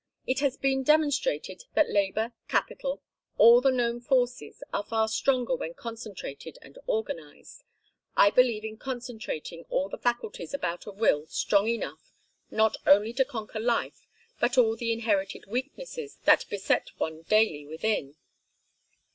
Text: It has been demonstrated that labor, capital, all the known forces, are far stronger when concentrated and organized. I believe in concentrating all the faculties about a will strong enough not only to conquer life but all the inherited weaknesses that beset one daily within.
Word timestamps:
It 0.25 0.39
has 0.39 0.57
been 0.57 0.81
demonstrated 0.81 1.65
that 1.75 1.87
labor, 1.91 2.33
capital, 2.47 3.03
all 3.37 3.61
the 3.61 3.69
known 3.69 3.99
forces, 4.01 4.63
are 4.73 4.81
far 4.81 5.07
stronger 5.07 5.55
when 5.55 5.75
concentrated 5.75 6.57
and 6.63 6.79
organized. 6.87 7.63
I 8.17 8.31
believe 8.31 8.63
in 8.65 8.77
concentrating 8.77 9.63
all 9.69 9.89
the 9.89 9.99
faculties 9.99 10.55
about 10.55 10.87
a 10.87 10.91
will 10.91 11.27
strong 11.27 11.67
enough 11.67 12.11
not 12.49 12.77
only 12.87 13.13
to 13.13 13.23
conquer 13.25 13.59
life 13.59 14.07
but 14.39 14.57
all 14.57 14.75
the 14.75 14.91
inherited 14.91 15.45
weaknesses 15.45 16.17
that 16.25 16.45
beset 16.49 16.89
one 16.97 17.21
daily 17.21 17.67
within. 17.67 18.15